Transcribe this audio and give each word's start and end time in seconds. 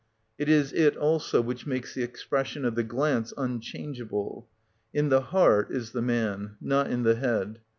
It 0.39 0.49
is 0.49 0.73
it 0.73 0.97
also 0.97 1.41
which 1.43 1.67
makes 1.67 1.93
the 1.93 2.01
expression 2.01 2.65
of 2.65 2.73
the 2.73 2.81
glance 2.81 3.35
unchangeable. 3.37 4.47
In 4.95 5.09
the 5.09 5.21
heart 5.21 5.69
is 5.69 5.91
the 5.91 6.01
man, 6.01 6.55
not 6.59 6.89
in 6.89 7.03
the 7.03 7.13
head. 7.17 7.59